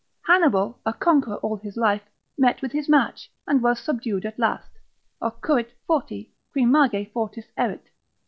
Hannibal, 0.25 0.79
a 0.83 0.93
conqueror 0.93 1.37
all 1.43 1.57
his 1.57 1.77
life, 1.77 2.01
met 2.35 2.63
with 2.63 2.71
his 2.71 2.89
match, 2.89 3.31
and 3.45 3.61
was 3.61 3.77
subdued 3.79 4.25
at 4.25 4.39
last, 4.39 4.71
Occurrit 5.21 5.73
forti, 5.85 6.33
qui 6.51 6.65
mage 6.65 7.07
fortis 7.13 7.51
erit. 7.55 7.85